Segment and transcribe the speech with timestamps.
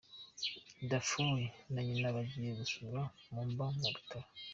[0.89, 3.01] Defoe na nyina bagiye gusura
[3.31, 4.27] Muamba mu bitaro.